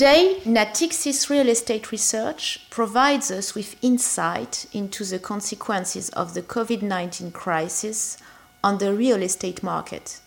Today, 0.00 0.40
Natixis 0.46 1.28
Real 1.28 1.50
Estate 1.50 1.92
Research 1.92 2.66
provides 2.70 3.30
us 3.30 3.54
with 3.54 3.76
insight 3.84 4.64
into 4.72 5.04
the 5.04 5.18
consequences 5.18 6.08
of 6.16 6.32
the 6.32 6.40
COVID 6.40 6.80
19 6.80 7.32
crisis 7.32 8.16
on 8.64 8.78
the 8.78 8.94
real 8.94 9.22
estate 9.22 9.62
market. 9.62 10.20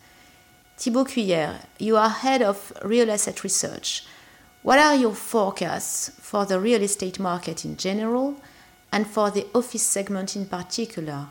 Thibaut 0.78 1.08
Cuilliere, 1.08 1.66
you 1.80 1.98
are 1.98 2.10
head 2.10 2.44
of 2.44 2.72
real 2.86 3.10
asset 3.10 3.44
research. 3.44 4.06
What 4.62 4.78
are 4.78 4.94
your 4.94 5.16
forecasts 5.16 6.12
for 6.20 6.46
the 6.46 6.60
real 6.60 6.84
estate 6.84 7.18
market 7.18 7.66
in 7.66 7.76
general 7.76 8.36
and 8.92 9.08
for 9.08 9.32
the 9.32 9.48
office 9.56 9.82
segment 9.82 10.36
in 10.36 10.46
particular? 10.46 11.30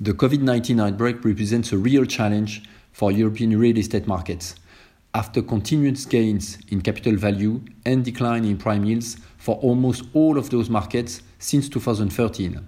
The 0.00 0.12
COVID 0.12 0.40
19 0.40 0.80
outbreak 0.80 1.24
represents 1.24 1.70
a 1.70 1.78
real 1.78 2.04
challenge 2.04 2.64
for 2.90 3.12
European 3.12 3.56
real 3.56 3.78
estate 3.78 4.08
markets 4.08 4.56
after 5.16 5.40
continuous 5.40 6.04
gains 6.04 6.58
in 6.68 6.82
capital 6.82 7.16
value 7.16 7.62
and 7.86 8.04
decline 8.04 8.44
in 8.44 8.58
prime 8.58 8.84
yields 8.84 9.16
for 9.38 9.54
almost 9.56 10.04
all 10.12 10.36
of 10.36 10.50
those 10.50 10.68
markets 10.68 11.22
since 11.38 11.70
2013. 11.70 12.60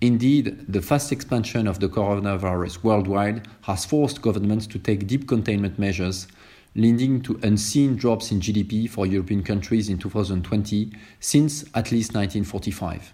Indeed, 0.00 0.64
the 0.68 0.80
fast 0.80 1.10
expansion 1.10 1.66
of 1.66 1.80
the 1.80 1.88
coronavirus 1.88 2.84
worldwide 2.84 3.48
has 3.62 3.84
forced 3.84 4.22
governments 4.22 4.68
to 4.68 4.78
take 4.78 5.08
deep 5.08 5.26
containment 5.26 5.76
measures, 5.76 6.28
leading 6.76 7.20
to 7.22 7.40
unseen 7.42 7.96
drops 7.96 8.30
in 8.30 8.38
GDP 8.38 8.88
for 8.88 9.04
European 9.04 9.42
countries 9.42 9.88
in 9.88 9.98
2020 9.98 10.92
since 11.18 11.62
at 11.74 11.90
least 11.90 12.14
1945. 12.14 13.12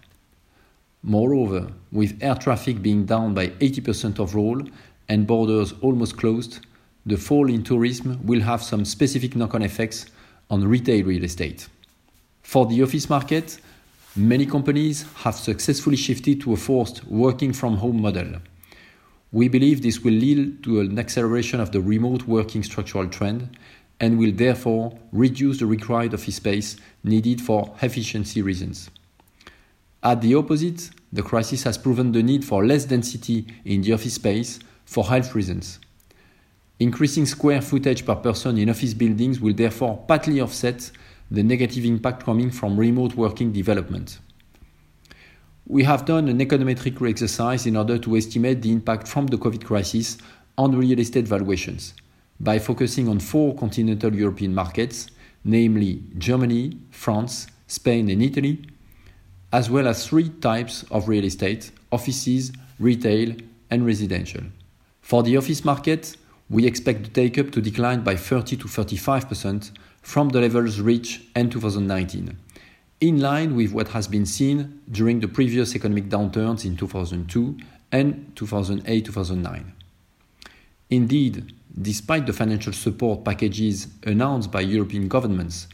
Moreover, 1.01 1.71
with 1.91 2.19
air 2.21 2.35
traffic 2.35 2.83
being 2.83 3.05
down 3.05 3.33
by 3.33 3.47
80% 3.47 4.19
overall 4.19 4.61
and 5.09 5.25
borders 5.25 5.73
almost 5.81 6.17
closed, 6.17 6.59
the 7.05 7.17
fall 7.17 7.49
in 7.49 7.63
tourism 7.63 8.19
will 8.25 8.41
have 8.41 8.61
some 8.61 8.85
specific 8.85 9.35
knock 9.35 9.55
on 9.55 9.63
effects 9.63 10.05
on 10.49 10.67
retail 10.67 11.05
real 11.05 11.23
estate. 11.23 11.67
For 12.43 12.65
the 12.65 12.83
office 12.83 13.09
market, 13.09 13.59
many 14.15 14.45
companies 14.45 15.05
have 15.23 15.35
successfully 15.35 15.95
shifted 15.95 16.41
to 16.41 16.53
a 16.53 16.57
forced 16.57 17.05
working 17.05 17.53
from 17.53 17.77
home 17.77 18.01
model. 18.01 18.33
We 19.31 19.47
believe 19.47 19.81
this 19.81 20.01
will 20.01 20.13
lead 20.13 20.63
to 20.63 20.81
an 20.81 20.99
acceleration 20.99 21.59
of 21.59 21.71
the 21.71 21.81
remote 21.81 22.27
working 22.27 22.63
structural 22.63 23.07
trend 23.07 23.57
and 23.99 24.19
will 24.19 24.33
therefore 24.33 24.97
reduce 25.11 25.59
the 25.59 25.65
required 25.65 26.13
office 26.13 26.35
space 26.35 26.75
needed 27.03 27.39
for 27.39 27.73
efficiency 27.81 28.41
reasons. 28.41 28.89
At 30.03 30.21
the 30.21 30.35
opposite, 30.35 30.89
the 31.13 31.21
crisis 31.21 31.63
has 31.63 31.77
proven 31.77 32.11
the 32.11 32.23
need 32.23 32.43
for 32.43 32.65
less 32.65 32.85
density 32.85 33.45
in 33.63 33.83
the 33.83 33.93
office 33.93 34.15
space 34.15 34.59
for 34.85 35.05
health 35.05 35.35
reasons. 35.35 35.79
Increasing 36.81 37.27
square 37.27 37.61
footage 37.61 38.03
per 38.03 38.15
person 38.15 38.57
in 38.57 38.67
office 38.67 38.95
buildings 38.95 39.39
will 39.39 39.53
therefore 39.53 40.03
partly 40.07 40.41
offset 40.41 40.89
the 41.29 41.43
negative 41.43 41.85
impact 41.85 42.23
coming 42.23 42.49
from 42.49 42.75
remote 42.75 43.13
working 43.13 43.51
development. 43.51 44.17
We 45.67 45.83
have 45.83 46.05
done 46.05 46.27
an 46.27 46.39
econometric 46.39 47.07
exercise 47.07 47.67
in 47.67 47.77
order 47.77 47.99
to 47.99 48.17
estimate 48.17 48.63
the 48.63 48.71
impact 48.71 49.07
from 49.07 49.27
the 49.27 49.37
COVID 49.37 49.63
crisis 49.63 50.17
on 50.57 50.75
real 50.75 50.99
estate 50.99 51.27
valuations 51.27 51.93
by 52.39 52.57
focusing 52.57 53.07
on 53.07 53.19
four 53.19 53.53
continental 53.53 54.15
European 54.15 54.55
markets, 54.55 55.05
namely 55.43 56.01
Germany, 56.17 56.79
France, 56.89 57.45
Spain, 57.67 58.09
and 58.09 58.23
Italy, 58.23 58.59
as 59.53 59.69
well 59.69 59.87
as 59.87 60.07
three 60.07 60.29
types 60.29 60.81
of 60.89 61.07
real 61.07 61.25
estate 61.25 61.69
offices, 61.91 62.51
retail, 62.79 63.35
and 63.69 63.85
residential. 63.85 64.41
For 65.01 65.21
the 65.21 65.37
office 65.37 65.63
market, 65.63 66.17
we 66.51 66.65
expect 66.65 67.03
the 67.03 67.09
take 67.09 67.37
up 67.37 67.49
to 67.51 67.61
decline 67.61 68.01
by 68.01 68.15
30 68.15 68.57
to 68.57 68.67
35% 68.67 69.71
from 70.01 70.29
the 70.29 70.41
levels 70.41 70.81
reached 70.81 71.21
in 71.33 71.49
2019, 71.49 72.37
in 72.99 73.19
line 73.21 73.55
with 73.55 73.71
what 73.71 73.87
has 73.89 74.05
been 74.09 74.25
seen 74.25 74.81
during 74.91 75.21
the 75.21 75.29
previous 75.29 75.75
economic 75.75 76.09
downturns 76.09 76.65
in 76.65 76.75
2002 76.75 77.57
and 77.93 78.33
2008 78.35 79.05
2009. 79.05 79.73
Indeed, 80.89 81.53
despite 81.81 82.25
the 82.25 82.33
financial 82.33 82.73
support 82.73 83.23
packages 83.23 83.87
announced 84.03 84.51
by 84.51 84.59
European 84.59 85.07
governments, 85.07 85.69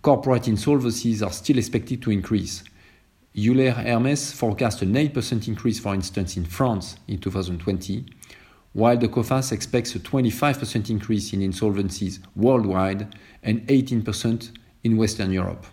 corporate 0.00 0.44
insolvencies 0.44 1.22
are 1.24 1.32
still 1.32 1.58
expected 1.58 2.00
to 2.00 2.10
increase. 2.10 2.64
Euler 3.36 3.72
Hermes 3.72 4.32
forecast 4.32 4.80
an 4.80 4.94
8% 4.94 5.48
increase, 5.48 5.80
for 5.80 5.92
instance, 5.92 6.38
in 6.38 6.46
France 6.46 6.96
in 7.08 7.18
2020 7.18 8.06
while 8.74 8.98
the 8.98 9.08
Coface 9.08 9.52
expects 9.52 9.94
a 9.94 10.00
25% 10.00 10.90
increase 10.90 11.32
in 11.32 11.40
insolvencies 11.40 12.18
worldwide 12.36 13.16
and 13.42 13.66
18% 13.68 14.50
in 14.82 14.96
Western 14.96 15.32
Europe. 15.32 15.64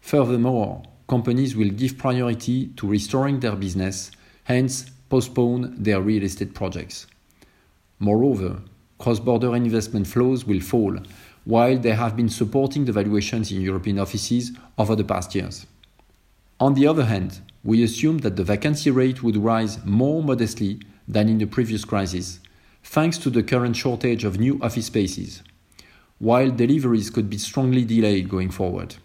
Furthermore, 0.00 0.82
companies 1.08 1.56
will 1.56 1.70
give 1.70 1.98
priority 1.98 2.68
to 2.76 2.86
restoring 2.86 3.40
their 3.40 3.56
business, 3.56 4.10
hence, 4.44 4.90
postpone 5.08 5.74
their 5.82 6.00
real 6.00 6.22
estate 6.22 6.54
projects. 6.54 7.06
Moreover, 7.98 8.62
cross 8.98 9.18
border 9.18 9.56
investment 9.56 10.06
flows 10.06 10.44
will 10.44 10.60
fall, 10.60 10.98
while 11.44 11.78
they 11.78 11.92
have 11.92 12.14
been 12.14 12.28
supporting 12.28 12.84
the 12.84 12.92
valuations 12.92 13.50
in 13.50 13.62
European 13.62 13.98
offices 13.98 14.52
over 14.76 14.94
the 14.94 15.04
past 15.04 15.34
years. 15.34 15.66
On 16.60 16.74
the 16.74 16.86
other 16.86 17.04
hand, 17.04 17.40
we 17.64 17.82
assume 17.82 18.18
that 18.18 18.36
the 18.36 18.44
vacancy 18.44 18.90
rate 18.90 19.22
would 19.22 19.36
rise 19.36 19.84
more 19.84 20.22
modestly 20.22 20.80
than 21.06 21.28
in 21.28 21.38
the 21.38 21.46
previous 21.46 21.84
crisis, 21.84 22.40
thanks 22.82 23.18
to 23.18 23.30
the 23.30 23.42
current 23.42 23.76
shortage 23.76 24.24
of 24.24 24.38
new 24.38 24.58
office 24.62 24.86
spaces, 24.86 25.42
while 26.18 26.50
deliveries 26.50 27.10
could 27.10 27.28
be 27.28 27.38
strongly 27.38 27.84
delayed 27.84 28.28
going 28.28 28.50
forward. 28.50 28.96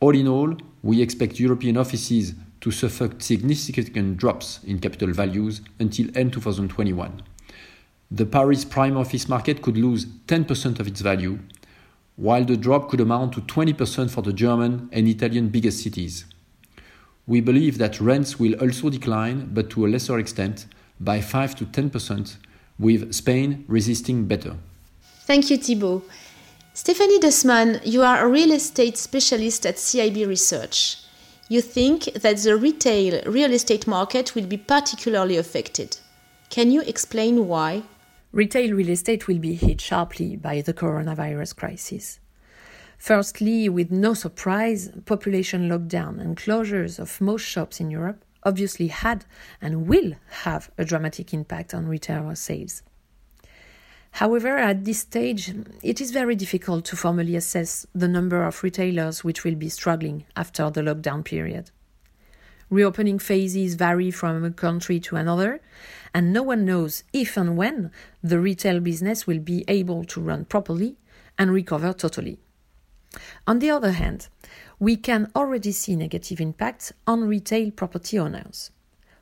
All 0.00 0.14
in 0.14 0.26
all, 0.26 0.56
we 0.82 1.02
expect 1.02 1.38
European 1.38 1.76
offices 1.76 2.34
to 2.60 2.70
suffer 2.70 3.10
significant 3.18 4.16
drops 4.16 4.60
in 4.64 4.78
capital 4.78 5.12
values 5.12 5.60
until 5.78 6.06
end 6.14 6.32
2021. 6.32 7.22
The 8.10 8.26
Paris 8.26 8.64
prime 8.64 8.96
office 8.96 9.28
market 9.28 9.62
could 9.62 9.76
lose 9.76 10.04
10% 10.04 10.80
of 10.80 10.86
its 10.86 11.00
value, 11.00 11.38
while 12.16 12.44
the 12.44 12.56
drop 12.56 12.90
could 12.90 13.00
amount 13.00 13.32
to 13.34 13.40
20% 13.40 14.10
for 14.10 14.22
the 14.22 14.32
German 14.32 14.88
and 14.92 15.06
Italian 15.06 15.48
biggest 15.48 15.82
cities. 15.82 16.24
We 17.30 17.40
believe 17.40 17.78
that 17.78 18.00
rents 18.00 18.40
will 18.40 18.54
also 18.54 18.90
decline, 18.90 19.50
but 19.54 19.70
to 19.70 19.86
a 19.86 19.88
lesser 19.88 20.18
extent, 20.18 20.66
by 20.98 21.20
5 21.20 21.54
to 21.58 21.64
10%, 21.64 22.36
with 22.76 23.14
Spain 23.14 23.64
resisting 23.68 24.24
better. 24.24 24.56
Thank 25.28 25.48
you, 25.48 25.56
Thibaut. 25.56 26.02
Stephanie 26.74 27.20
Dossmann, 27.20 27.82
you 27.84 28.02
are 28.02 28.24
a 28.24 28.28
real 28.28 28.50
estate 28.50 28.98
specialist 28.98 29.64
at 29.64 29.76
CIB 29.76 30.26
Research. 30.26 31.04
You 31.48 31.60
think 31.60 32.06
that 32.14 32.38
the 32.38 32.56
retail 32.56 33.22
real 33.30 33.52
estate 33.52 33.86
market 33.86 34.34
will 34.34 34.46
be 34.46 34.56
particularly 34.56 35.36
affected. 35.36 35.98
Can 36.48 36.72
you 36.72 36.80
explain 36.80 37.46
why? 37.46 37.84
Retail 38.32 38.74
real 38.74 38.90
estate 38.90 39.28
will 39.28 39.38
be 39.38 39.54
hit 39.54 39.80
sharply 39.80 40.34
by 40.34 40.62
the 40.62 40.74
coronavirus 40.74 41.54
crisis. 41.54 42.18
Firstly, 43.00 43.66
with 43.70 43.90
no 43.90 44.12
surprise, 44.12 44.90
population 45.06 45.70
lockdown 45.70 46.20
and 46.20 46.36
closures 46.36 46.98
of 46.98 47.18
most 47.18 47.42
shops 47.42 47.80
in 47.80 47.90
Europe 47.90 48.22
obviously 48.42 48.88
had 48.88 49.24
and 49.58 49.88
will 49.88 50.12
have 50.42 50.70
a 50.76 50.84
dramatic 50.84 51.32
impact 51.32 51.72
on 51.72 51.88
retail 51.88 52.36
sales. 52.36 52.82
However, 54.12 54.58
at 54.58 54.84
this 54.84 54.98
stage, 54.98 55.54
it 55.82 55.98
is 55.98 56.10
very 56.10 56.36
difficult 56.36 56.84
to 56.86 56.96
formally 56.96 57.36
assess 57.36 57.86
the 57.94 58.06
number 58.06 58.44
of 58.44 58.62
retailers 58.62 59.24
which 59.24 59.44
will 59.44 59.54
be 59.54 59.70
struggling 59.70 60.26
after 60.36 60.68
the 60.68 60.82
lockdown 60.82 61.24
period. 61.24 61.70
Reopening 62.68 63.18
phases 63.18 63.76
vary 63.76 64.10
from 64.10 64.44
a 64.44 64.50
country 64.50 65.00
to 65.00 65.16
another, 65.16 65.62
and 66.12 66.34
no 66.34 66.42
one 66.42 66.66
knows 66.66 67.04
if 67.14 67.38
and 67.38 67.56
when 67.56 67.90
the 68.22 68.38
retail 68.38 68.78
business 68.78 69.26
will 69.26 69.38
be 69.38 69.64
able 69.68 70.04
to 70.04 70.20
run 70.20 70.44
properly 70.44 70.98
and 71.38 71.50
recover 71.50 71.94
totally. 71.94 72.38
On 73.46 73.58
the 73.58 73.70
other 73.70 73.92
hand, 73.92 74.28
we 74.78 74.96
can 74.96 75.30
already 75.34 75.72
see 75.72 75.96
negative 75.96 76.40
impacts 76.40 76.92
on 77.06 77.28
retail 77.28 77.70
property 77.70 78.18
owners. 78.18 78.70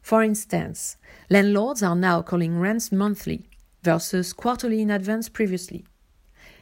For 0.02 0.22
instance, 0.22 0.96
landlords 1.28 1.82
are 1.82 1.96
now 1.96 2.22
calling 2.22 2.58
rents 2.58 2.92
monthly 2.92 3.48
versus 3.82 4.32
quarterly 4.32 4.80
in 4.82 4.90
advance 4.90 5.28
previously. 5.28 5.84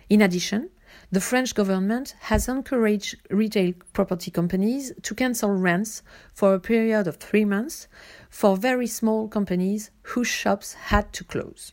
In 0.08 0.22
addition, 0.22 0.70
the 1.10 1.20
French 1.20 1.54
government 1.54 2.16
has 2.20 2.48
encouraged 2.48 3.16
retail 3.30 3.74
property 3.92 4.30
companies 4.30 4.92
to 5.02 5.14
cancel 5.14 5.50
rents 5.50 6.02
for 6.32 6.54
a 6.54 6.60
period 6.60 7.06
of 7.06 7.16
three 7.16 7.44
months 7.44 7.86
for 8.30 8.56
very 8.56 8.86
small 8.86 9.28
companies 9.28 9.90
whose 10.02 10.28
shops 10.28 10.74
had 10.74 11.12
to 11.12 11.24
close. 11.24 11.72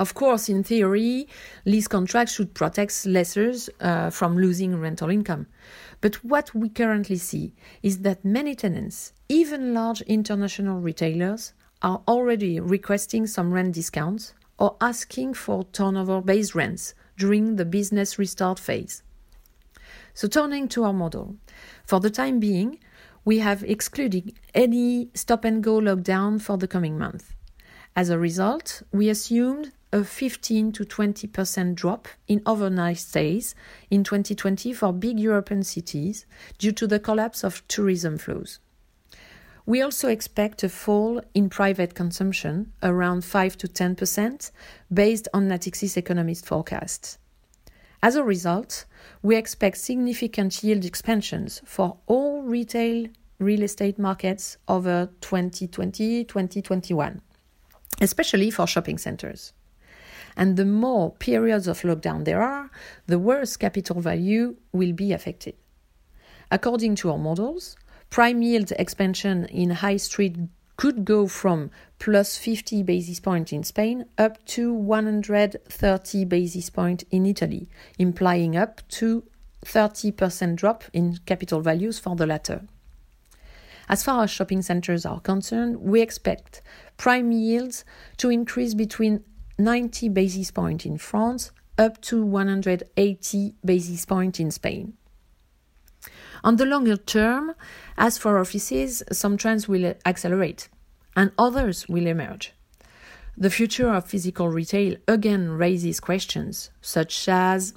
Of 0.00 0.14
course, 0.14 0.48
in 0.48 0.64
theory, 0.64 1.28
lease 1.66 1.86
contracts 1.86 2.32
should 2.32 2.54
protect 2.54 3.04
lessors 3.04 3.68
uh, 3.82 4.08
from 4.08 4.38
losing 4.38 4.80
rental 4.80 5.10
income. 5.10 5.46
But 6.00 6.24
what 6.24 6.54
we 6.54 6.70
currently 6.70 7.16
see 7.16 7.52
is 7.82 7.98
that 7.98 8.24
many 8.24 8.54
tenants, 8.54 9.12
even 9.28 9.74
large 9.74 10.00
international 10.02 10.80
retailers, 10.80 11.52
are 11.82 12.00
already 12.08 12.58
requesting 12.60 13.26
some 13.26 13.52
rent 13.52 13.74
discounts 13.74 14.32
or 14.58 14.74
asking 14.80 15.34
for 15.34 15.64
turnover 15.64 16.22
based 16.22 16.54
rents 16.54 16.94
during 17.18 17.56
the 17.56 17.66
business 17.66 18.18
restart 18.18 18.58
phase. 18.58 19.02
So, 20.14 20.28
turning 20.28 20.68
to 20.68 20.84
our 20.84 20.94
model, 20.94 21.36
for 21.84 22.00
the 22.00 22.10
time 22.10 22.40
being, 22.40 22.78
we 23.26 23.40
have 23.40 23.62
excluded 23.64 24.32
any 24.54 25.10
stop 25.12 25.44
and 25.44 25.62
go 25.62 25.78
lockdown 25.78 26.40
for 26.40 26.56
the 26.56 26.68
coming 26.68 26.96
month. 26.96 27.34
As 27.94 28.08
a 28.08 28.18
result, 28.18 28.82
we 28.92 29.10
assumed 29.10 29.72
a 29.92 30.04
15 30.04 30.72
to 30.72 30.84
20% 30.84 31.74
drop 31.74 32.08
in 32.28 32.42
overnight 32.46 32.98
stays 32.98 33.54
in 33.90 34.04
2020 34.04 34.72
for 34.72 34.92
big 34.92 35.18
European 35.18 35.62
cities 35.62 36.26
due 36.58 36.72
to 36.72 36.86
the 36.86 37.00
collapse 37.00 37.42
of 37.42 37.66
tourism 37.66 38.16
flows. 38.16 38.60
We 39.66 39.82
also 39.82 40.08
expect 40.08 40.62
a 40.62 40.68
fall 40.68 41.20
in 41.34 41.48
private 41.48 41.94
consumption 41.94 42.72
around 42.82 43.24
5 43.24 43.56
to 43.58 43.68
10% 43.68 44.50
based 44.92 45.28
on 45.34 45.48
Natixis 45.48 45.96
economist 45.96 46.46
forecasts. 46.46 47.18
As 48.02 48.16
a 48.16 48.24
result, 48.24 48.86
we 49.22 49.36
expect 49.36 49.76
significant 49.76 50.64
yield 50.64 50.84
expansions 50.84 51.60
for 51.64 51.98
all 52.06 52.42
retail 52.42 53.08
real 53.38 53.62
estate 53.62 53.98
markets 53.98 54.56
over 54.68 55.10
2020 55.20 56.24
2021, 56.24 57.20
especially 58.00 58.50
for 58.50 58.66
shopping 58.66 58.98
centers. 58.98 59.52
And 60.40 60.56
the 60.56 60.64
more 60.64 61.12
periods 61.12 61.68
of 61.68 61.82
lockdown 61.82 62.24
there 62.24 62.40
are, 62.40 62.70
the 63.06 63.18
worse 63.18 63.58
capital 63.58 64.00
value 64.00 64.56
will 64.72 64.94
be 64.94 65.12
affected. 65.12 65.54
According 66.50 66.94
to 66.96 67.10
our 67.10 67.18
models, 67.18 67.76
prime 68.08 68.40
yield 68.40 68.72
expansion 68.78 69.44
in 69.44 69.68
high 69.68 69.98
street 69.98 70.38
could 70.78 71.04
go 71.04 71.26
from 71.26 71.70
plus 71.98 72.38
50 72.38 72.82
basis 72.84 73.20
points 73.20 73.52
in 73.52 73.62
Spain 73.64 74.06
up 74.16 74.42
to 74.46 74.72
130 74.72 76.24
basis 76.24 76.70
points 76.70 77.04
in 77.10 77.26
Italy, 77.26 77.68
implying 77.98 78.56
up 78.56 78.80
to 78.88 79.22
30% 79.66 80.56
drop 80.56 80.84
in 80.94 81.18
capital 81.26 81.60
values 81.60 81.98
for 81.98 82.16
the 82.16 82.26
latter. 82.26 82.62
As 83.90 84.02
far 84.02 84.24
as 84.24 84.30
shopping 84.30 84.62
centers 84.62 85.04
are 85.04 85.20
concerned, 85.20 85.82
we 85.82 86.00
expect 86.00 86.62
prime 86.96 87.30
yields 87.30 87.84
to 88.16 88.30
increase 88.30 88.72
between 88.72 89.22
90 89.60 90.08
basis 90.08 90.50
points 90.50 90.84
in 90.84 90.98
France 90.98 91.52
up 91.78 92.00
to 92.02 92.24
180 92.24 93.54
basis 93.64 94.04
points 94.04 94.40
in 94.40 94.50
Spain. 94.50 94.94
On 96.42 96.56
the 96.56 96.66
longer 96.66 96.96
term, 96.96 97.54
as 97.98 98.18
for 98.18 98.38
offices, 98.38 99.02
some 99.12 99.36
trends 99.36 99.68
will 99.68 99.94
accelerate 100.06 100.68
and 101.16 101.32
others 101.38 101.88
will 101.88 102.06
emerge. 102.06 102.52
The 103.36 103.50
future 103.50 103.92
of 103.92 104.06
physical 104.06 104.48
retail 104.48 104.96
again 105.06 105.50
raises 105.50 106.00
questions 106.00 106.70
such 106.80 107.28
as 107.28 107.74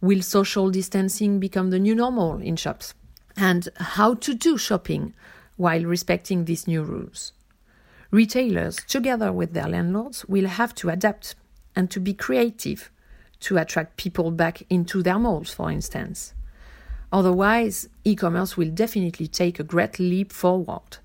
will 0.00 0.22
social 0.22 0.70
distancing 0.70 1.40
become 1.40 1.70
the 1.70 1.78
new 1.78 1.94
normal 1.94 2.38
in 2.38 2.56
shops? 2.56 2.94
And 3.36 3.68
how 3.76 4.14
to 4.14 4.34
do 4.34 4.58
shopping 4.58 5.14
while 5.56 5.84
respecting 5.84 6.44
these 6.44 6.66
new 6.66 6.82
rules? 6.82 7.32
Retailers, 8.10 8.76
together 8.86 9.32
with 9.32 9.52
their 9.52 9.68
landlords, 9.68 10.24
will 10.24 10.48
have 10.48 10.74
to 10.76 10.88
adapt 10.88 11.34
and 11.76 11.90
to 11.90 12.00
be 12.00 12.14
creative 12.14 12.90
to 13.40 13.58
attract 13.58 13.96
people 13.96 14.30
back 14.30 14.62
into 14.70 15.02
their 15.02 15.18
malls, 15.18 15.52
for 15.52 15.70
instance. 15.70 16.32
Otherwise, 17.12 17.88
e 18.04 18.14
commerce 18.16 18.56
will 18.56 18.70
definitely 18.70 19.26
take 19.26 19.60
a 19.60 19.64
great 19.64 19.98
leap 19.98 20.32
forward. 20.32 20.98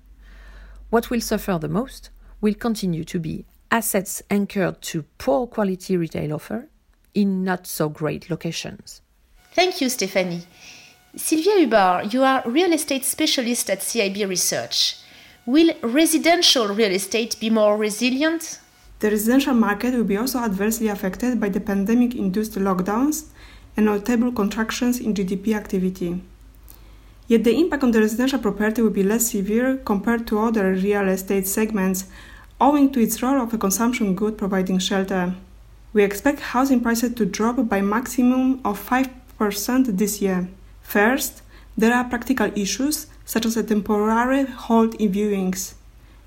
What 0.90 1.10
will 1.10 1.20
suffer 1.20 1.58
the 1.58 1.68
most 1.68 2.10
will 2.40 2.54
continue 2.54 3.04
to 3.04 3.18
be 3.18 3.44
assets 3.70 4.22
anchored 4.30 4.80
to 4.82 5.04
poor 5.18 5.46
quality 5.46 5.96
retail 5.96 6.34
offer 6.34 6.68
in 7.14 7.44
not 7.44 7.66
so 7.66 7.88
great 7.88 8.30
locations. 8.30 9.02
Thank 9.52 9.80
you, 9.80 9.88
Stephanie. 9.88 10.42
Sylwia 11.16 11.66
Hubar, 11.66 12.12
you 12.12 12.22
are 12.24 12.42
real 12.44 12.72
estate 12.72 13.04
specialist 13.04 13.70
at 13.70 13.80
CIB 13.80 14.28
Research. 14.28 14.96
Will 15.46 15.74
residential 15.82 16.68
real 16.68 16.90
estate 16.90 17.36
be 17.38 17.50
more 17.50 17.76
resilient? 17.76 18.60
The 19.00 19.10
residential 19.10 19.52
market 19.52 19.92
will 19.92 20.04
be 20.04 20.16
also 20.16 20.38
adversely 20.38 20.88
affected 20.88 21.38
by 21.38 21.50
the 21.50 21.60
pandemic 21.60 22.14
induced 22.14 22.54
lockdowns 22.54 23.26
and 23.76 23.84
notable 23.84 24.32
contractions 24.32 25.00
in 25.00 25.12
GDP 25.12 25.54
activity. 25.54 26.22
Yet 27.28 27.44
the 27.44 27.60
impact 27.60 27.82
on 27.82 27.90
the 27.90 28.00
residential 28.00 28.38
property 28.38 28.80
will 28.80 28.88
be 28.88 29.02
less 29.02 29.32
severe 29.32 29.76
compared 29.76 30.26
to 30.28 30.38
other 30.38 30.72
real 30.72 31.08
estate 31.08 31.46
segments 31.46 32.06
owing 32.58 32.90
to 32.92 33.00
its 33.00 33.22
role 33.22 33.42
of 33.42 33.52
a 33.52 33.58
consumption 33.58 34.14
good 34.14 34.38
providing 34.38 34.78
shelter. 34.78 35.34
We 35.92 36.04
expect 36.04 36.40
housing 36.40 36.80
prices 36.80 37.14
to 37.16 37.26
drop 37.26 37.68
by 37.68 37.82
maximum 37.82 38.62
of 38.64 38.80
5% 38.88 39.98
this 39.98 40.22
year. 40.22 40.48
First, 40.80 41.42
there 41.76 41.92
are 41.92 42.04
practical 42.04 42.50
issues 42.56 43.08
such 43.24 43.46
as 43.46 43.56
a 43.56 43.62
temporary 43.62 44.44
halt 44.44 44.94
in 44.96 45.12
viewings. 45.12 45.74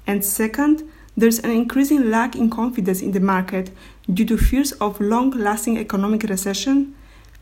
And 0.06 0.24
second, 0.24 0.84
there's 1.16 1.40
an 1.40 1.52
increasing 1.52 2.10
lack 2.10 2.36
in 2.36 2.50
confidence 2.50 3.02
in 3.02 3.12
the 3.12 3.20
market 3.20 3.72
due 4.12 4.26
to 4.26 4.38
fears 4.38 4.72
of 4.74 5.02
long-lasting 5.02 5.78
economic 5.78 6.24
recession 6.24 6.96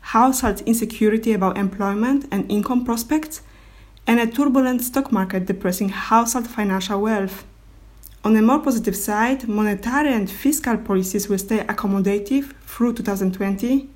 household 0.06 0.60
insecurity 0.66 1.32
about 1.32 1.58
employment 1.58 2.26
and 2.30 2.48
income 2.48 2.84
prospects, 2.84 3.42
and 4.06 4.20
a 4.20 4.26
turbulent 4.26 4.80
stock 4.80 5.10
market 5.10 5.46
depressing 5.46 5.88
household 5.88 6.46
financial 6.46 7.00
wealth. 7.00 7.44
On 8.24 8.36
a 8.36 8.42
more 8.42 8.60
positive 8.60 8.94
side, 8.94 9.48
monetary 9.48 10.12
and 10.12 10.30
fiscal 10.30 10.76
policies 10.76 11.28
will 11.28 11.38
stay 11.38 11.58
accommodative 11.58 12.54
through 12.62 12.92
2020, 12.94 13.88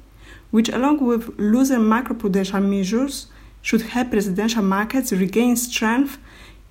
which, 0.50 0.68
along 0.68 0.98
with 0.98 1.38
looser 1.38 1.78
macroprudential 1.78 2.60
measures, 2.60 3.28
should 3.62 3.82
help 3.82 4.12
residential 4.12 4.62
markets 4.62 5.12
regain 5.12 5.56
strength 5.56 6.18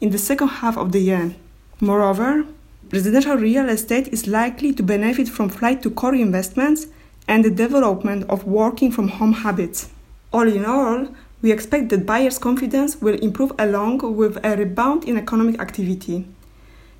in 0.01 0.09
the 0.09 0.17
second 0.17 0.47
half 0.47 0.77
of 0.77 0.91
the 0.91 0.99
year. 0.99 1.35
Moreover, 1.79 2.45
residential 2.91 3.35
real 3.35 3.69
estate 3.69 4.07
is 4.09 4.27
likely 4.27 4.73
to 4.73 4.83
benefit 4.83 5.29
from 5.29 5.49
flight 5.49 5.81
to 5.83 5.89
core 5.89 6.15
investments 6.15 6.87
and 7.27 7.45
the 7.45 7.51
development 7.51 8.25
of 8.29 8.45
working 8.45 8.91
from 8.91 9.07
home 9.07 9.33
habits. 9.33 9.89
All 10.33 10.47
in 10.47 10.65
all, 10.65 11.07
we 11.41 11.51
expect 11.51 11.89
that 11.89 12.05
buyers' 12.05 12.37
confidence 12.37 13.01
will 13.01 13.17
improve 13.19 13.53
along 13.57 13.99
with 14.15 14.43
a 14.43 14.57
rebound 14.57 15.05
in 15.05 15.17
economic 15.17 15.59
activity. 15.61 16.27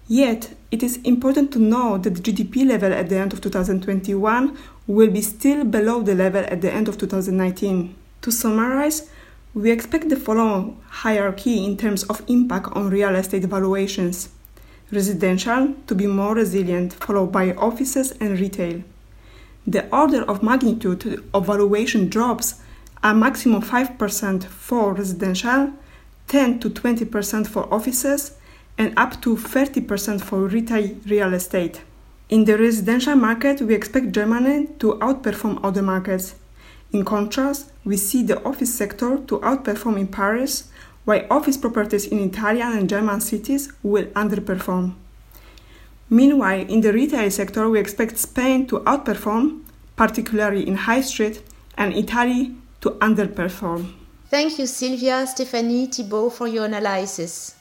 Yet, 0.07 0.55
it 0.71 0.81
is 0.81 0.97
important 1.03 1.51
to 1.53 1.59
note 1.59 2.03
that 2.03 2.15
the 2.15 2.21
GDP 2.21 2.67
level 2.67 2.93
at 2.93 3.09
the 3.09 3.17
end 3.17 3.33
of 3.33 3.41
2021 3.41 4.57
will 4.87 5.11
be 5.11 5.21
still 5.21 5.63
below 5.63 6.01
the 6.01 6.15
level 6.15 6.43
at 6.47 6.61
the 6.61 6.71
end 6.71 6.87
of 6.87 6.97
2019. 6.97 7.95
To 8.21 8.31
summarize, 8.31 9.09
we 9.53 9.71
expect 9.71 10.09
the 10.09 10.15
following 10.15 10.79
hierarchy 10.87 11.65
in 11.65 11.77
terms 11.77 12.03
of 12.03 12.23
impact 12.27 12.67
on 12.73 12.89
real 12.89 13.15
estate 13.15 13.43
valuations 13.45 14.29
residential 14.91 15.75
to 15.85 15.93
be 15.93 16.07
more 16.07 16.33
resilient, 16.33 16.93
followed 16.93 17.31
by 17.31 17.53
offices 17.53 18.11
and 18.19 18.39
retail 18.39 18.81
the 19.69 19.87
order 19.95 20.23
of 20.23 20.41
magnitude 20.41 21.23
of 21.33 21.45
valuation 21.45 22.09
drops 22.09 22.61
a 23.03 23.13
maximum 23.13 23.61
5% 23.61 24.43
for 24.45 24.93
residential, 24.93 25.71
10 26.27 26.59
to 26.59 26.69
20% 26.69 27.47
for 27.47 27.71
offices, 27.73 28.33
and 28.77 28.93
up 28.97 29.21
to 29.21 29.35
30% 29.35 30.21
for 30.21 30.47
retail 30.47 30.95
real 31.05 31.33
estate. 31.33 31.81
In 32.29 32.45
the 32.45 32.57
residential 32.57 33.15
market, 33.15 33.61
we 33.61 33.73
expect 33.75 34.11
Germany 34.11 34.67
to 34.79 34.93
outperform 34.95 35.59
other 35.63 35.81
markets. 35.81 36.35
In 36.91 37.05
contrast, 37.05 37.71
we 37.85 37.97
see 37.97 38.23
the 38.23 38.43
office 38.43 38.73
sector 38.73 39.17
to 39.27 39.39
outperform 39.39 39.99
in 39.99 40.07
Paris, 40.07 40.69
while 41.05 41.25
office 41.29 41.57
properties 41.57 42.05
in 42.07 42.19
Italian 42.19 42.73
and 42.73 42.89
German 42.89 43.21
cities 43.21 43.71
will 43.83 44.05
underperform. 44.15 44.95
Meanwhile, 46.09 46.65
in 46.67 46.81
the 46.81 46.91
retail 46.91 47.29
sector, 47.29 47.69
we 47.69 47.79
expect 47.79 48.17
Spain 48.17 48.65
to 48.67 48.79
outperform, 48.79 49.61
particularly 49.95 50.67
in 50.67 50.75
high 50.75 51.01
street, 51.01 51.43
and 51.77 51.93
Italy 51.93 52.55
to 52.81 52.91
underperform. 52.91 53.93
Thank 54.29 54.57
you, 54.57 54.65
Sylwia, 54.65 55.27
Stephanie, 55.27 55.87
Thibaut, 55.87 56.33
for 56.33 56.47
your 56.47 56.65
analysis. 56.65 57.55